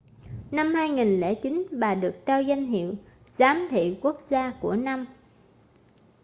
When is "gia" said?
4.29-4.51